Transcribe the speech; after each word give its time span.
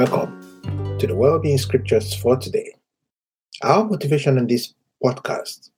Welcome 0.00 0.96
to 0.98 1.06
the 1.06 1.14
Wellbeing 1.14 1.58
Scriptures 1.58 2.14
for 2.14 2.34
today. 2.34 2.74
Our 3.60 3.84
motivation 3.84 4.38
in 4.38 4.46
this 4.46 4.72
podcast 5.04 5.68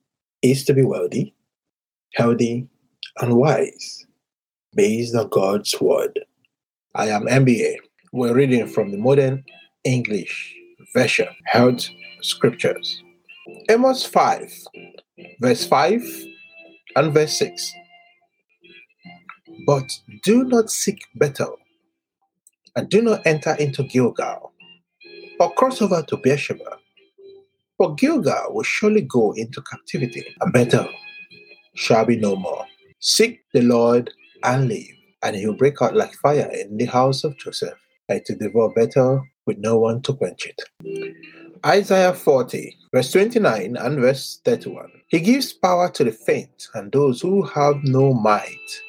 is 0.41 0.63
to 0.63 0.73
be 0.73 0.81
wealthy, 0.81 1.35
healthy, 2.13 2.65
and 3.19 3.35
wise 3.35 4.05
based 4.73 5.13
on 5.13 5.27
God's 5.27 5.75
Word. 5.81 6.21
I 6.95 7.09
am 7.09 7.23
MBA. 7.23 7.75
We're 8.13 8.33
reading 8.33 8.65
from 8.65 8.91
the 8.91 8.97
Modern 8.97 9.43
English 9.83 10.55
Version, 10.93 11.27
Health 11.47 11.89
Scriptures. 12.21 13.03
Amos 13.69 14.05
5, 14.05 14.53
verse 15.41 15.65
5 15.67 16.01
and 16.95 17.13
verse 17.13 17.37
6. 17.37 17.73
But 19.67 19.91
do 20.23 20.45
not 20.45 20.69
seek 20.69 21.03
Bethel 21.15 21.57
and 22.75 22.89
do 22.89 23.01
not 23.01 23.25
enter 23.25 23.53
into 23.55 23.83
Gilgal, 23.83 24.53
or 25.39 25.53
cross 25.53 25.81
over 25.81 26.01
to 26.03 26.17
Beersheba. 26.17 26.77
For 27.77 27.95
Gilgal 27.95 28.53
will 28.53 28.63
surely 28.63 29.01
go 29.01 29.33
into 29.33 29.61
captivity, 29.61 30.23
and 30.41 30.53
Bethel 30.53 30.89
shall 31.75 32.05
be 32.05 32.17
no 32.17 32.35
more. 32.35 32.65
Seek 32.99 33.41
the 33.53 33.61
Lord 33.61 34.11
and 34.43 34.67
live, 34.67 34.95
and 35.23 35.35
he 35.35 35.45
will 35.45 35.57
break 35.57 35.81
out 35.81 35.95
like 35.95 36.13
fire 36.15 36.49
in 36.51 36.77
the 36.77 36.85
house 36.85 37.23
of 37.23 37.37
Joseph, 37.37 37.77
and 38.09 38.23
to 38.25 38.35
devour 38.35 38.73
Bethel 38.73 39.25
with 39.45 39.57
no 39.57 39.77
one 39.77 40.01
to 40.03 40.13
quench 40.13 40.47
it. 40.47 40.61
Isaiah 41.65 42.13
40, 42.13 42.77
verse 42.93 43.11
29 43.11 43.77
and 43.77 43.99
verse 43.99 44.41
31. 44.43 44.91
He 45.07 45.19
gives 45.19 45.53
power 45.53 45.89
to 45.89 46.03
the 46.03 46.11
faint, 46.11 46.67
and 46.73 46.91
those 46.91 47.21
who 47.21 47.41
have 47.43 47.75
no 47.83 48.13
might, 48.13 48.81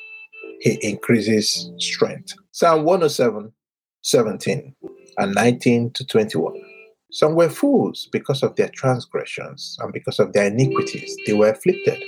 he 0.60 0.78
increases 0.82 1.70
strength. 1.78 2.34
Psalm 2.52 2.84
107, 2.84 3.52
17 4.04 4.74
and 5.16 5.34
19 5.34 5.90
to 5.92 6.06
21. 6.06 6.54
Some 7.10 7.34
were 7.34 7.48
fools 7.48 8.08
because 8.12 8.42
of 8.42 8.54
their 8.56 8.68
transgressions 8.68 9.78
and 9.80 9.92
because 9.92 10.18
of 10.18 10.32
their 10.32 10.46
iniquities, 10.46 11.16
they 11.26 11.32
were 11.32 11.50
afflicted. 11.50 12.02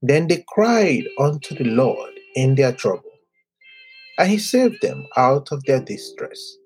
Then 0.00 0.26
they 0.26 0.42
cried 0.48 1.04
unto 1.18 1.54
the 1.54 1.64
Lord 1.64 2.12
in 2.34 2.54
their 2.54 2.72
trouble, 2.72 3.10
and 4.18 4.30
he 4.30 4.38
saved 4.38 4.80
them 4.80 5.06
out 5.18 5.52
of 5.52 5.62
their 5.64 5.80
distress. 5.80 6.56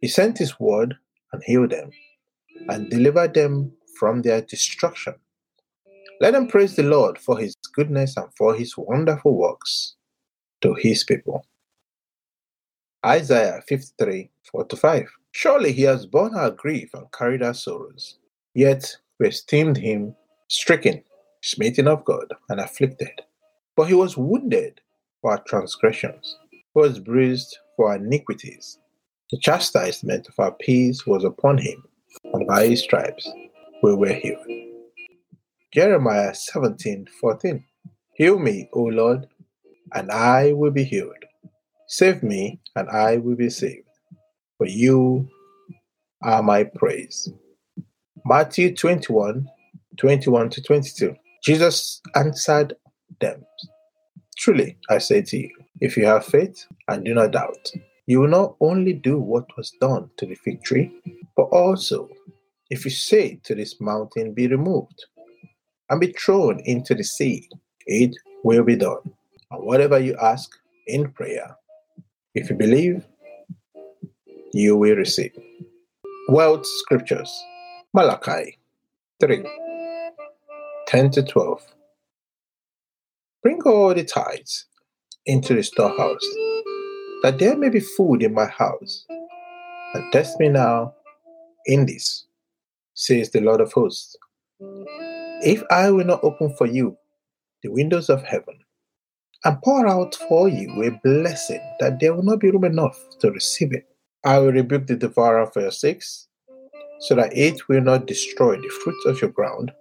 He 0.00 0.06
sent 0.06 0.38
his 0.38 0.60
word 0.60 0.94
and 1.32 1.42
healed 1.44 1.70
them, 1.70 1.90
and 2.68 2.88
delivered 2.88 3.34
them 3.34 3.72
from 3.98 4.22
their 4.22 4.42
destruction. 4.42 5.14
Let 6.20 6.34
them 6.34 6.46
praise 6.46 6.76
the 6.76 6.84
Lord 6.84 7.18
for 7.18 7.36
his 7.36 7.56
goodness 7.74 8.16
and 8.16 8.28
for 8.38 8.54
his 8.54 8.76
wonderful 8.76 9.34
works 9.34 9.96
to 10.60 10.74
his 10.74 11.02
people. 11.02 11.44
Isaiah 13.04 13.62
53 13.68 14.30
4 14.50 14.66
5. 14.76 15.08
Surely 15.32 15.72
he 15.72 15.82
has 15.82 16.06
borne 16.06 16.34
our 16.34 16.50
grief 16.50 16.90
and 16.94 17.10
carried 17.12 17.42
our 17.42 17.52
sorrows. 17.52 18.18
Yet 18.54 18.96
we 19.18 19.28
esteemed 19.28 19.76
him 19.76 20.14
stricken, 20.48 21.02
smitten 21.42 21.86
of 21.86 22.04
God, 22.04 22.32
and 22.48 22.60
afflicted. 22.60 23.20
But 23.76 23.88
he 23.88 23.94
was 23.94 24.16
wounded 24.16 24.80
for 25.20 25.32
our 25.32 25.42
transgressions, 25.46 26.36
he 26.50 26.64
was 26.74 26.98
bruised 26.98 27.58
for 27.76 27.90
our 27.90 27.96
iniquities. 27.96 28.78
The 29.30 29.38
chastisement 29.38 30.28
of 30.28 30.34
our 30.38 30.52
peace 30.52 31.06
was 31.06 31.24
upon 31.24 31.58
him, 31.58 31.82
and 32.32 32.46
by 32.46 32.68
his 32.68 32.82
stripes 32.82 33.28
we 33.82 33.94
were 33.94 34.12
healed. 34.12 34.46
Jeremiah 35.72 36.34
17 36.34 37.08
14. 37.20 37.64
Heal 38.14 38.38
me, 38.38 38.68
O 38.72 38.82
Lord, 38.82 39.26
and 39.92 40.10
I 40.10 40.52
will 40.52 40.70
be 40.70 40.84
healed. 40.84 41.23
Save 41.96 42.24
me, 42.24 42.58
and 42.74 42.88
I 42.90 43.18
will 43.18 43.36
be 43.36 43.48
saved, 43.48 43.86
for 44.58 44.66
you 44.66 45.28
are 46.24 46.42
my 46.42 46.64
praise. 46.64 47.32
Matthew 48.24 48.74
21 48.74 49.48
21 49.96 50.50
to 50.50 50.60
22. 50.60 51.14
Jesus 51.44 52.02
answered 52.16 52.74
them 53.20 53.44
Truly, 54.36 54.76
I 54.90 54.98
say 54.98 55.22
to 55.22 55.36
you, 55.36 55.50
if 55.80 55.96
you 55.96 56.04
have 56.06 56.26
faith 56.26 56.66
and 56.88 57.04
do 57.04 57.14
not 57.14 57.30
doubt, 57.30 57.70
you 58.06 58.18
will 58.18 58.28
not 58.40 58.56
only 58.58 58.94
do 58.94 59.20
what 59.20 59.56
was 59.56 59.70
done 59.80 60.10
to 60.16 60.26
the 60.26 60.34
fig 60.34 60.64
tree, 60.64 60.90
but 61.36 61.44
also, 61.44 62.08
if 62.70 62.84
you 62.84 62.90
say 62.90 63.38
to 63.44 63.54
this 63.54 63.80
mountain, 63.80 64.34
Be 64.34 64.48
removed 64.48 65.04
and 65.88 66.00
be 66.00 66.08
thrown 66.08 66.58
into 66.64 66.96
the 66.96 67.04
sea, 67.04 67.48
it 67.86 68.16
will 68.42 68.64
be 68.64 68.74
done. 68.74 69.12
And 69.52 69.64
whatever 69.64 70.00
you 70.00 70.16
ask 70.20 70.50
in 70.88 71.12
prayer, 71.12 71.56
if 72.34 72.50
you 72.50 72.56
believe, 72.56 73.04
you 74.52 74.76
will 74.76 74.96
receive. 74.96 75.32
World 76.28 76.66
Scriptures 76.66 77.32
Malachi 77.92 78.58
3 79.20 79.44
10 80.88 81.10
to 81.12 81.22
12. 81.22 81.62
Bring 83.42 83.60
all 83.62 83.94
the 83.94 84.04
tithes 84.04 84.66
into 85.26 85.54
the 85.54 85.62
storehouse, 85.62 86.26
that 87.22 87.36
there 87.38 87.56
may 87.56 87.68
be 87.68 87.80
food 87.80 88.22
in 88.22 88.34
my 88.34 88.46
house. 88.46 89.06
And 89.94 90.12
test 90.12 90.40
me 90.40 90.48
now 90.48 90.92
in 91.66 91.86
this, 91.86 92.26
says 92.94 93.30
the 93.30 93.40
Lord 93.40 93.60
of 93.60 93.72
hosts. 93.72 94.16
If 94.60 95.62
I 95.70 95.90
will 95.90 96.04
not 96.04 96.24
open 96.24 96.54
for 96.56 96.66
you 96.66 96.96
the 97.62 97.70
windows 97.70 98.08
of 98.08 98.22
heaven 98.24 98.58
and 99.44 99.60
pour 99.62 99.86
out 99.86 100.14
for 100.28 100.48
you 100.48 100.82
a 100.82 100.90
blessing 101.02 101.60
that 101.80 102.00
there 102.00 102.14
will 102.14 102.22
not 102.22 102.40
be 102.40 102.50
room 102.50 102.64
enough 102.64 102.98
to 103.20 103.30
receive 103.30 103.72
it. 103.72 103.86
I 104.24 104.38
will 104.38 104.52
rebuke 104.52 104.86
the 104.86 104.96
devourer 104.96 105.46
for 105.46 105.60
your 105.60 105.70
sakes, 105.70 106.28
so 107.00 107.14
that 107.16 107.36
it 107.36 107.68
will 107.68 107.82
not 107.82 108.06
destroy 108.06 108.56
the 108.56 108.68
fruit 108.82 108.96
of 109.06 109.20
your 109.20 109.30
ground, 109.30 109.72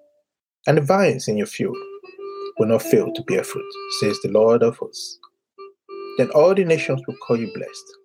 and 0.68 0.78
the 0.78 0.82
vines 0.82 1.28
in 1.28 1.38
your 1.38 1.48
field 1.48 1.78
will 2.60 2.68
not 2.68 2.82
fail 2.82 3.12
to 3.14 3.24
bear 3.24 3.44
fruit, 3.44 3.74
says 4.02 4.20
the 4.22 4.30
Lord 4.30 4.64
of 4.64 4.78
hosts. 4.78 5.18
Then 6.18 6.30
all 6.32 6.54
the 6.54 6.66
nations 6.66 7.02
will 7.08 7.16
call 7.26 7.38
you 7.38 7.52
blessed, 7.54 7.98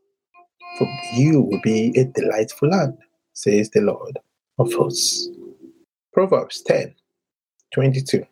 for 0.79 0.89
you 1.15 1.43
will 1.43 1.61
be 1.63 1.93
a 1.99 2.05
delightful 2.05 2.69
land, 2.69 2.97
says 3.33 3.71
the 3.71 3.81
Lord 3.81 4.19
of 4.59 4.73
hosts. 4.73 5.29
Proverbs 6.13 6.63
10 6.63 6.95
22. 7.75 8.25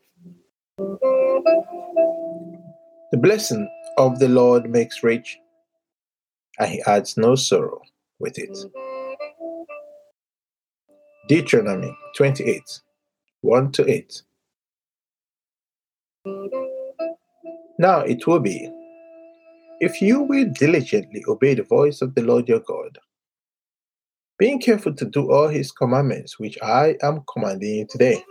The 3.17 3.23
blessing 3.23 3.67
of 3.97 4.19
the 4.19 4.29
Lord 4.29 4.69
makes 4.69 5.03
rich, 5.03 5.39
and 6.59 6.71
he 6.71 6.83
adds 6.87 7.17
no 7.17 7.35
sorrow 7.35 7.81
with 8.19 8.39
it. 8.39 8.55
Deuteronomy 11.27 11.97
28 12.15 12.63
1 13.41 13.73
to 13.73 13.91
8. 13.91 14.23
Now 17.79 18.01
it 18.01 18.27
will 18.27 18.41
be, 18.41 18.71
if 19.81 20.03
you 20.03 20.21
will 20.21 20.51
diligently 20.53 21.25
obey 21.27 21.55
the 21.55 21.63
voice 21.63 22.03
of 22.03 22.15
the 22.15 22.23
Lord 22.23 22.47
your 22.47 22.61
God, 22.61 22.99
being 24.39 24.61
careful 24.61 24.93
to 24.93 25.07
do 25.07 25.33
all 25.33 25.49
his 25.49 25.73
commandments 25.73 26.39
which 26.39 26.59
I 26.63 26.97
am 27.03 27.23
commanding 27.33 27.77
you 27.77 27.87
today 27.89 28.23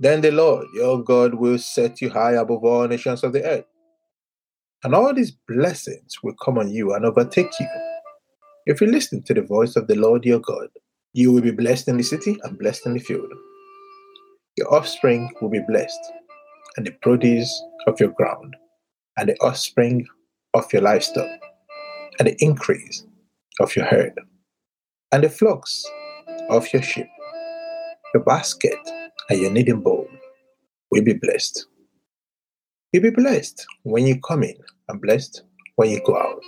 then 0.00 0.20
the 0.20 0.30
Lord 0.30 0.66
your 0.74 1.02
God 1.02 1.34
will 1.34 1.58
set 1.58 2.00
you 2.00 2.10
high 2.10 2.32
above 2.32 2.64
all 2.64 2.86
nations 2.86 3.24
of 3.24 3.32
the 3.32 3.44
earth. 3.44 3.64
And 4.84 4.94
all 4.94 5.14
these 5.14 5.32
blessings 5.48 6.16
will 6.22 6.34
come 6.44 6.58
on 6.58 6.70
you 6.70 6.94
and 6.94 7.04
overtake 7.04 7.50
you. 7.58 7.66
If 8.66 8.80
you 8.80 8.88
listen 8.88 9.22
to 9.24 9.34
the 9.34 9.42
voice 9.42 9.76
of 9.76 9.86
the 9.86 9.94
Lord 9.94 10.24
your 10.24 10.40
God, 10.40 10.68
you 11.12 11.32
will 11.32 11.40
be 11.40 11.50
blessed 11.50 11.88
in 11.88 11.96
the 11.96 12.02
city 12.02 12.36
and 12.42 12.58
blessed 12.58 12.84
in 12.84 12.94
the 12.94 13.00
field. 13.00 13.32
Your 14.56 14.72
offspring 14.74 15.32
will 15.40 15.50
be 15.50 15.60
blessed, 15.66 15.98
and 16.76 16.86
the 16.86 16.92
produce 17.02 17.64
of 17.86 17.98
your 18.00 18.10
ground, 18.10 18.54
and 19.16 19.28
the 19.28 19.36
offspring 19.36 20.06
of 20.54 20.70
your 20.72 20.82
livestock, 20.82 21.28
and 22.18 22.28
the 22.28 22.36
increase 22.40 23.06
of 23.60 23.74
your 23.76 23.86
herd, 23.86 24.18
and 25.12 25.24
the 25.24 25.30
flocks 25.30 25.84
of 26.50 26.70
your 26.72 26.82
sheep. 26.82 27.06
Your 28.14 28.24
basket 28.24 28.78
and 29.28 29.40
your 29.40 29.50
kneading 29.50 29.80
bowl 29.80 30.08
will 30.90 31.02
be 31.02 31.14
blessed. 31.14 31.66
You'll 32.92 33.02
be 33.02 33.10
blessed 33.10 33.66
when 33.82 34.06
you 34.06 34.20
come 34.20 34.42
in 34.42 34.56
and 34.88 35.00
blessed 35.00 35.42
when 35.76 35.90
you 35.90 36.00
go 36.04 36.16
out. 36.16 36.42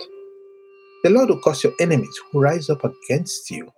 The 1.03 1.09
Lord 1.09 1.29
will 1.29 1.41
cause 1.41 1.63
your 1.63 1.73
enemies 1.79 2.19
who 2.31 2.41
rise 2.41 2.69
up 2.69 2.83
against 2.83 3.51
you 3.51 3.71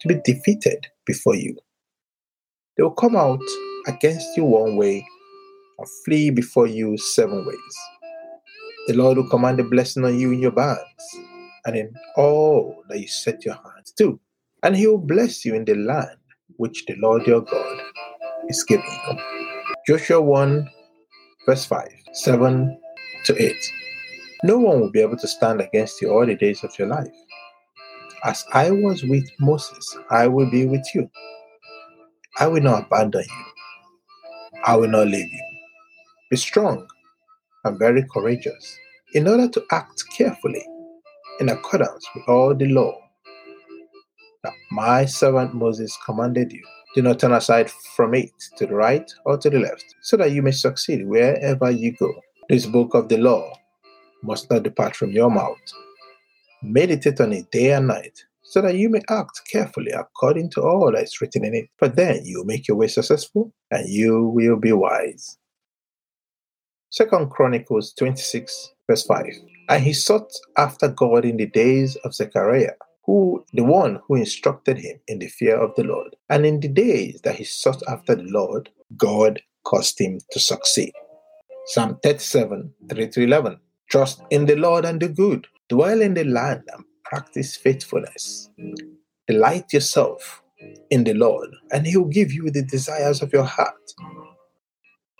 to 0.00 0.08
be 0.08 0.16
defeated 0.24 0.86
before 1.06 1.34
you. 1.34 1.56
They 2.76 2.82
will 2.82 2.92
come 2.92 3.16
out 3.16 3.42
against 3.86 4.36
you 4.36 4.44
one 4.44 4.76
way 4.76 5.06
and 5.78 5.88
flee 6.04 6.30
before 6.30 6.66
you 6.66 6.96
seven 6.96 7.44
ways. 7.46 7.76
The 8.86 8.94
Lord 8.94 9.16
will 9.16 9.28
command 9.28 9.60
a 9.60 9.64
blessing 9.64 10.04
on 10.04 10.18
you 10.18 10.32
in 10.32 10.40
your 10.40 10.50
barns 10.50 10.80
and 11.64 11.76
in 11.76 11.94
all 12.16 12.82
that 12.88 13.00
you 13.00 13.08
set 13.08 13.44
your 13.44 13.54
hands 13.54 13.92
to. 13.98 14.18
And 14.62 14.76
he 14.76 14.86
will 14.86 14.98
bless 14.98 15.44
you 15.44 15.54
in 15.54 15.64
the 15.64 15.74
land 15.74 16.16
which 16.56 16.84
the 16.86 16.94
Lord 16.96 17.26
your 17.26 17.40
God 17.40 17.81
is 18.48 18.64
you. 18.68 18.82
Joshua 19.86 20.20
1, 20.20 20.68
verse 21.46 21.64
5, 21.64 21.88
7 22.12 22.78
to 23.24 23.42
8. 23.42 23.54
No 24.44 24.58
one 24.58 24.80
will 24.80 24.90
be 24.90 25.00
able 25.00 25.16
to 25.16 25.28
stand 25.28 25.60
against 25.60 26.00
you 26.02 26.10
all 26.10 26.26
the 26.26 26.34
days 26.34 26.64
of 26.64 26.76
your 26.78 26.88
life. 26.88 27.12
As 28.24 28.44
I 28.52 28.70
was 28.70 29.02
with 29.04 29.28
Moses, 29.40 29.96
I 30.10 30.26
will 30.28 30.50
be 30.50 30.66
with 30.66 30.86
you. 30.94 31.10
I 32.38 32.46
will 32.46 32.62
not 32.62 32.86
abandon 32.86 33.24
you. 33.24 34.60
I 34.64 34.76
will 34.76 34.88
not 34.88 35.08
leave 35.08 35.30
you. 35.30 35.44
Be 36.30 36.36
strong 36.36 36.86
and 37.64 37.78
very 37.78 38.04
courageous 38.12 38.78
in 39.14 39.28
order 39.28 39.48
to 39.48 39.64
act 39.70 40.04
carefully 40.16 40.64
in 41.40 41.48
accordance 41.48 42.06
with 42.14 42.28
all 42.28 42.54
the 42.54 42.66
law 42.68 42.96
my 44.70 45.04
servant 45.04 45.54
Moses 45.54 45.96
commanded 46.04 46.52
you. 46.52 46.62
Do 46.94 47.02
not 47.02 47.18
turn 47.18 47.32
aside 47.32 47.70
from 47.96 48.14
it 48.14 48.32
to 48.56 48.66
the 48.66 48.74
right 48.74 49.10
or 49.24 49.38
to 49.38 49.48
the 49.48 49.58
left, 49.58 49.84
so 50.02 50.16
that 50.16 50.32
you 50.32 50.42
may 50.42 50.50
succeed 50.50 51.06
wherever 51.06 51.70
you 51.70 51.92
go. 51.92 52.12
This 52.48 52.66
book 52.66 52.94
of 52.94 53.08
the 53.08 53.18
law 53.18 53.52
must 54.22 54.50
not 54.50 54.62
depart 54.62 54.94
from 54.94 55.12
your 55.12 55.30
mouth. 55.30 55.58
Meditate 56.62 57.20
on 57.20 57.32
it 57.32 57.50
day 57.50 57.72
and 57.72 57.88
night, 57.88 58.24
so 58.42 58.60
that 58.60 58.76
you 58.76 58.88
may 58.88 59.00
act 59.08 59.40
carefully 59.50 59.90
according 59.92 60.50
to 60.50 60.62
all 60.62 60.92
that 60.92 61.02
is 61.02 61.20
written 61.20 61.44
in 61.44 61.54
it. 61.54 61.68
For 61.78 61.88
then 61.88 62.24
you 62.24 62.38
will 62.38 62.44
make 62.44 62.68
your 62.68 62.76
way 62.76 62.88
successful, 62.88 63.52
and 63.70 63.88
you 63.88 64.24
will 64.28 64.56
be 64.56 64.72
wise. 64.72 65.38
Second 66.90 67.30
Chronicles 67.30 67.94
26, 67.94 68.72
verse 68.86 69.04
5. 69.04 69.24
And 69.70 69.82
he 69.82 69.94
sought 69.94 70.30
after 70.58 70.88
God 70.88 71.24
in 71.24 71.38
the 71.38 71.46
days 71.46 71.96
of 72.04 72.14
Zechariah, 72.14 72.74
who 73.04 73.44
the 73.52 73.64
one 73.64 74.00
who 74.06 74.14
instructed 74.14 74.78
him 74.78 74.98
in 75.08 75.18
the 75.18 75.28
fear 75.28 75.56
of 75.56 75.74
the 75.76 75.84
Lord. 75.84 76.14
And 76.28 76.46
in 76.46 76.60
the 76.60 76.68
days 76.68 77.20
that 77.22 77.36
he 77.36 77.44
sought 77.44 77.82
after 77.88 78.14
the 78.14 78.24
Lord, 78.24 78.70
God 78.96 79.42
caused 79.64 80.00
him 80.00 80.20
to 80.30 80.38
succeed. 80.40 80.92
Psalm 81.66 81.98
37, 82.02 82.72
3 82.88 83.08
to 83.08 83.22
11. 83.22 83.58
Trust 83.90 84.22
in 84.30 84.46
the 84.46 84.56
Lord 84.56 84.84
and 84.84 84.98
do 84.98 85.08
good. 85.08 85.46
Dwell 85.68 86.00
in 86.00 86.14
the 86.14 86.24
land 86.24 86.62
and 86.72 86.84
practice 87.04 87.56
faithfulness. 87.56 88.50
Delight 89.28 89.72
yourself 89.72 90.42
in 90.90 91.04
the 91.04 91.14
Lord, 91.14 91.50
and 91.72 91.86
he 91.86 91.96
will 91.96 92.06
give 92.08 92.32
you 92.32 92.50
the 92.50 92.62
desires 92.62 93.22
of 93.22 93.32
your 93.32 93.44
heart. 93.44 93.74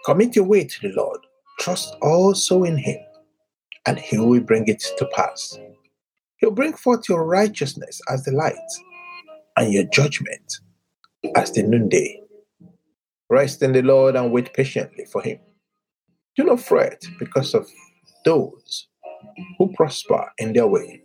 Commit 0.05 0.37
your 0.37 0.44
way 0.44 0.64
to 0.64 0.81
the 0.88 0.94
Lord. 0.94 1.20
Trust 1.61 1.94
also 2.02 2.64
in 2.64 2.76
him, 2.76 2.99
and 3.87 3.99
he 3.99 4.19
will 4.19 4.40
bring 4.40 4.67
it 4.67 4.85
to 4.99 5.06
pass. 5.06 5.58
He'll 6.43 6.50
bring 6.50 6.73
forth 6.73 7.09
your 7.09 7.25
righteousness 7.25 8.00
as 8.09 8.25
the 8.25 8.33
light, 8.33 8.56
and 9.56 9.73
your 9.73 9.85
judgment 9.85 10.59
as 11.37 11.53
the 11.53 11.62
noonday. 11.62 12.21
Rest 13.31 13.62
in 13.62 13.71
the 13.71 13.83
Lord 13.83 14.17
and 14.17 14.33
wait 14.33 14.53
patiently 14.53 15.05
for 15.05 15.23
him. 15.23 15.39
Do 16.37 16.43
not 16.43 16.59
fret 16.59 17.00
because 17.21 17.55
of 17.55 17.69
those 18.25 18.89
who 19.56 19.73
prosper 19.75 20.33
in 20.39 20.53
their 20.53 20.67
way, 20.67 21.05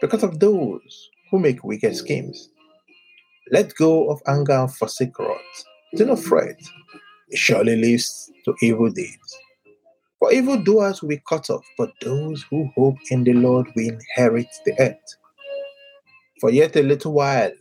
because 0.00 0.24
of 0.24 0.40
those 0.40 1.10
who 1.30 1.38
make 1.38 1.62
wicked 1.62 1.94
schemes. 1.94 2.50
Let 3.52 3.76
go 3.76 4.10
of 4.10 4.20
anger 4.26 4.52
and 4.52 4.74
forsake 4.74 5.16
wrath. 5.16 5.38
Do 5.94 6.06
not 6.06 6.18
fret, 6.18 6.60
it 7.28 7.38
surely 7.38 7.76
leads 7.76 8.28
to 8.44 8.54
evil 8.62 8.90
deeds. 8.90 9.38
For 10.20 10.32
evildoers 10.32 11.02
will 11.02 11.10
be 11.10 11.22
cut 11.28 11.50
off, 11.50 11.64
but 11.78 11.92
those 12.02 12.44
who 12.50 12.70
hope 12.76 12.98
in 13.10 13.24
the 13.24 13.34
Lord 13.34 13.68
will 13.76 13.88
inherit 13.88 14.48
the 14.66 14.74
earth. 14.80 15.16
For 16.40 16.50
yet 16.50 16.76
a 16.76 16.82
little 16.82 17.14
while, 17.14 17.52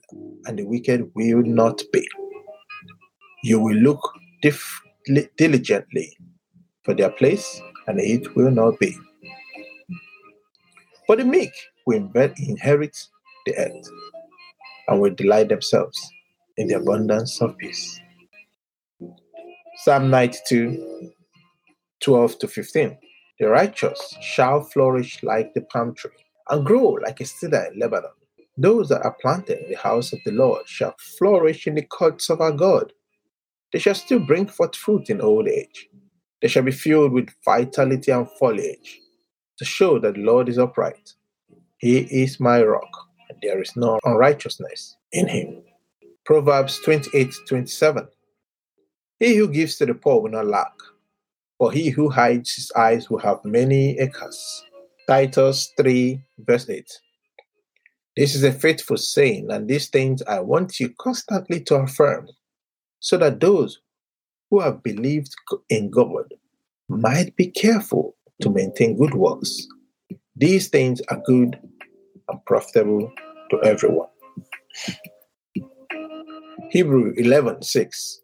and 0.45 0.59
the 0.59 0.65
wicked 0.65 1.11
will 1.15 1.43
not 1.43 1.81
be. 1.93 2.07
You 3.43 3.61
will 3.61 3.77
look 3.77 4.01
dif- 4.41 4.81
diligently 5.37 6.17
for 6.83 6.93
their 6.93 7.11
place, 7.11 7.61
and 7.87 7.99
it 7.99 8.35
will 8.35 8.51
not 8.51 8.79
be. 8.79 8.97
But 11.07 11.19
the 11.19 11.25
meek 11.25 11.53
will 11.87 12.09
inherit 12.15 12.97
the 13.45 13.57
earth 13.57 13.89
and 14.87 15.01
will 15.01 15.15
delight 15.15 15.49
themselves 15.49 15.99
in 16.57 16.67
the 16.67 16.75
abundance 16.75 17.41
of 17.41 17.57
peace. 17.57 17.99
Psalm 19.83 20.09
92 20.09 21.13
12 22.01 22.39
to 22.39 22.47
15. 22.47 22.97
The 23.39 23.47
righteous 23.47 24.15
shall 24.21 24.61
flourish 24.63 25.23
like 25.23 25.53
the 25.53 25.61
palm 25.61 25.95
tree 25.95 26.11
and 26.49 26.65
grow 26.65 26.97
like 27.03 27.19
a 27.21 27.25
cedar 27.25 27.69
in 27.71 27.79
Lebanon. 27.79 28.11
Those 28.57 28.89
that 28.89 29.03
are 29.03 29.15
planted 29.21 29.59
in 29.59 29.69
the 29.69 29.77
house 29.77 30.11
of 30.11 30.19
the 30.25 30.31
Lord 30.31 30.67
shall 30.67 30.95
flourish 31.17 31.67
in 31.67 31.75
the 31.75 31.83
courts 31.83 32.29
of 32.29 32.41
our 32.41 32.51
God. 32.51 32.91
They 33.71 33.79
shall 33.79 33.95
still 33.95 34.19
bring 34.19 34.47
forth 34.47 34.75
fruit 34.75 35.09
in 35.09 35.21
old 35.21 35.47
age. 35.47 35.87
They 36.41 36.47
shall 36.47 36.63
be 36.63 36.71
filled 36.71 37.13
with 37.13 37.29
vitality 37.45 38.11
and 38.11 38.29
foliage 38.39 38.99
to 39.57 39.65
show 39.65 39.99
that 39.99 40.15
the 40.15 40.21
Lord 40.21 40.49
is 40.49 40.57
upright. 40.57 41.13
He 41.77 41.99
is 41.99 42.39
my 42.39 42.61
rock, 42.61 42.89
and 43.29 43.37
there 43.41 43.61
is 43.61 43.75
no 43.75 43.99
unrighteousness 44.03 44.97
in 45.13 45.27
him. 45.27 45.63
Proverbs 46.25 46.79
28 46.83 47.33
27. 47.47 48.07
He 49.19 49.35
who 49.35 49.47
gives 49.49 49.77
to 49.77 49.85
the 49.85 49.93
poor 49.93 50.21
will 50.21 50.31
not 50.31 50.47
lack 50.47 50.73
for 51.59 51.71
he 51.71 51.89
who 51.89 52.09
hides 52.09 52.55
his 52.55 52.71
eyes 52.75 53.09
will 53.09 53.19
have 53.19 53.43
many 53.43 53.99
acres. 53.99 54.63
Titus 55.07 55.71
3, 55.77 56.19
verse 56.39 56.69
8. 56.69 56.89
This 58.15 58.33
is 58.33 58.43
a 58.43 58.51
faithful 58.51 58.97
saying, 58.97 59.51
and 59.51 59.67
these 59.67 59.89
things 59.89 60.23
I 60.23 60.39
want 60.39 60.79
you 60.79 60.93
constantly 60.99 61.61
to 61.65 61.75
affirm, 61.75 62.29
so 62.99 63.17
that 63.17 63.39
those 63.39 63.81
who 64.49 64.61
have 64.61 64.81
believed 64.81 65.35
in 65.69 65.89
God 65.89 66.33
might 66.87 67.35
be 67.35 67.47
careful 67.47 68.15
to 68.41 68.49
maintain 68.49 68.97
good 68.97 69.13
works. 69.13 69.67
These 70.35 70.69
things 70.69 71.01
are 71.09 71.21
good 71.25 71.59
and 72.29 72.45
profitable 72.45 73.11
to 73.51 73.63
everyone. 73.63 74.07
Hebrew 76.71 77.13
11 77.17 77.63
6. 77.63 78.21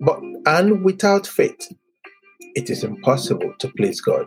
But 0.00 0.20
and 0.46 0.84
without 0.84 1.26
faith, 1.26 1.68
it 2.58 2.70
is 2.70 2.82
impossible 2.82 3.54
to 3.60 3.68
please 3.76 4.00
God. 4.00 4.26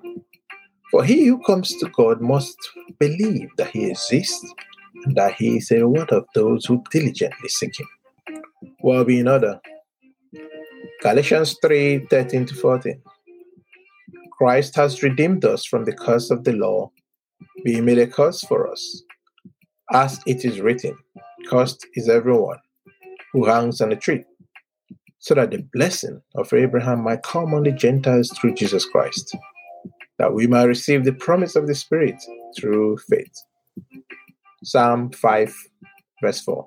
For 0.89 1.04
he 1.04 1.25
who 1.25 1.44
comes 1.44 1.75
to 1.78 1.89
God 1.89 2.22
must 2.22 2.57
believe 2.98 3.50
that 3.57 3.72
he 3.72 3.89
exists 3.89 4.54
and 5.04 5.16
that 5.18 5.33
he 5.33 5.57
is 5.57 5.69
a 5.72 5.80
reward 5.80 6.12
of 6.12 6.25
those 6.33 6.66
who 6.66 6.81
diligently 6.92 7.50
seek 7.50 7.78
him. 7.78 7.88
Well 8.83 9.04
be 9.04 9.19
in 9.19 9.28
order. 9.28 9.60
Galatians 11.01 11.57
3 11.62 12.07
13 12.10 12.45
to 12.45 12.56
14. 12.56 13.01
Christ 14.38 14.75
has 14.75 15.03
redeemed 15.03 15.44
us 15.44 15.65
from 15.65 15.84
the 15.84 15.94
curse 15.94 16.32
of 16.32 16.46
the 16.46 16.53
law, 16.53 16.89
being 17.65 17.84
made 17.84 18.00
a 18.00 18.08
curse 18.08 18.41
for 18.46 18.72
us. 18.72 19.03
As 19.91 20.22
it 20.25 20.46
is 20.46 20.62
written, 20.62 20.98
cursed 21.50 21.86
is 21.96 22.08
everyone 22.08 22.60
who 23.34 23.46
hangs 23.46 23.82
on 23.82 23.91
a 23.91 23.96
tree 23.96 24.24
so 25.22 25.36
that 25.36 25.51
the 25.51 25.63
blessing 25.72 26.20
of 26.36 26.51
Abraham 26.51 27.04
might 27.04 27.22
come 27.22 27.54
on 27.54 27.63
the 27.63 27.72
Gentiles 27.72 28.30
through 28.32 28.56
Jesus 28.56 28.86
Christ, 28.86 29.38
that 30.18 30.34
we 30.34 30.48
might 30.48 30.63
receive 30.63 31.06
the 31.06 31.13
promise 31.13 31.56
of 31.56 31.68
the 31.68 31.75
Spirit 31.75 32.16
through 32.58 32.98
faith. 33.08 33.32
Psalm 34.63 35.12
5, 35.12 35.56
verse 36.24 36.42
4. 36.42 36.66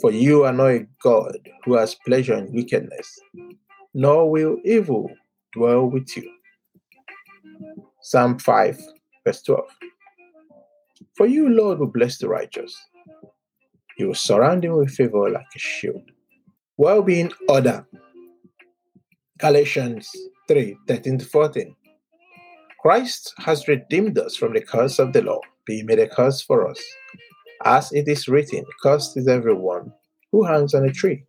For 0.00 0.10
you 0.10 0.44
are 0.44 0.54
not 0.54 0.68
a 0.68 0.86
God 1.02 1.36
who 1.64 1.74
has 1.74 1.96
pleasure 2.06 2.34
in 2.34 2.52
wickedness, 2.52 3.20
nor 3.92 4.30
will 4.30 4.56
evil 4.64 5.10
dwell 5.52 5.84
with 5.84 6.16
you. 6.16 6.30
Psalm 8.02 8.38
5, 8.38 8.80
verse 9.26 9.42
12. 9.42 9.64
For 11.14 11.26
you, 11.26 11.50
Lord, 11.50 11.78
will 11.78 11.88
bless 11.88 12.16
the 12.16 12.28
righteous. 12.28 12.74
You 13.98 14.08
will 14.08 14.14
surround 14.14 14.64
him 14.64 14.76
with 14.76 14.90
favor 14.90 15.28
like 15.28 15.46
a 15.54 15.58
shield 15.58 16.10
well 16.78 17.02
being 17.02 17.32
order. 17.48 17.84
Galatians 19.38 20.08
3 20.46 20.76
13 20.86 21.18
to 21.18 21.24
14. 21.26 21.76
Christ 22.80 23.34
has 23.38 23.66
redeemed 23.66 24.16
us 24.18 24.36
from 24.36 24.54
the 24.54 24.60
curse 24.60 25.00
of 25.00 25.12
the 25.12 25.22
law, 25.22 25.40
being 25.66 25.86
made 25.86 25.98
a 25.98 26.08
curse 26.08 26.40
for 26.40 26.68
us. 26.68 26.80
As 27.64 27.92
it 27.92 28.06
is 28.06 28.28
written, 28.28 28.64
cursed 28.80 29.16
is 29.16 29.26
everyone 29.26 29.92
who 30.30 30.44
hangs 30.44 30.74
on 30.74 30.84
a 30.84 30.92
tree, 30.92 31.24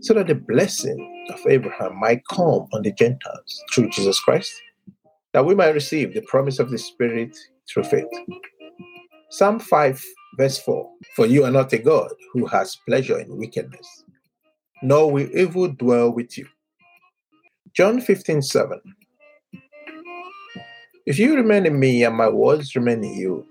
so 0.00 0.14
that 0.14 0.26
the 0.26 0.34
blessing 0.34 0.98
of 1.30 1.40
Abraham 1.46 2.00
might 2.00 2.22
come 2.30 2.66
on 2.72 2.82
the 2.82 2.92
Gentiles 2.92 3.62
through 3.72 3.90
Jesus 3.90 4.18
Christ, 4.20 4.50
that 5.34 5.44
we 5.44 5.54
might 5.54 5.74
receive 5.74 6.14
the 6.14 6.22
promise 6.22 6.58
of 6.58 6.70
the 6.70 6.78
Spirit 6.78 7.36
through 7.68 7.84
faith. 7.84 8.08
Psalm 9.28 9.58
5, 9.58 10.02
verse 10.38 10.58
4 10.58 10.90
For 11.14 11.26
you 11.26 11.44
are 11.44 11.50
not 11.50 11.74
a 11.74 11.78
God 11.78 12.10
who 12.32 12.46
has 12.46 12.78
pleasure 12.86 13.18
in 13.18 13.36
wickedness 13.36 14.04
nor 14.82 15.10
will 15.10 15.28
evil 15.36 15.68
dwell 15.68 16.10
with 16.10 16.36
you. 16.36 16.46
John 17.74 18.00
15 18.00 18.42
7. 18.42 18.80
If 21.06 21.18
you 21.18 21.34
remain 21.34 21.66
in 21.66 21.78
me 21.78 22.04
and 22.04 22.16
my 22.16 22.28
words 22.28 22.74
remain 22.74 23.02
in 23.02 23.14
you, 23.14 23.46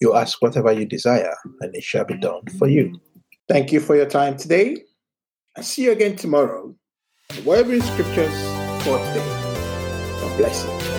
you 0.00 0.14
ask 0.14 0.40
whatever 0.42 0.72
you 0.72 0.84
desire, 0.84 1.34
and 1.60 1.74
it 1.74 1.82
shall 1.82 2.04
be 2.04 2.16
done 2.18 2.42
for 2.58 2.68
you. 2.68 3.00
Thank 3.48 3.72
you 3.72 3.80
for 3.80 3.96
your 3.96 4.06
time 4.06 4.36
today. 4.36 4.82
I'll 5.56 5.62
see 5.62 5.84
you 5.84 5.92
again 5.92 6.16
tomorrow. 6.16 6.74
Whatever 7.44 7.80
scriptures 7.80 8.34
for 8.84 8.98
today. 8.98 9.26
God 10.20 10.36
bless 10.36 10.64
you. 10.64 10.93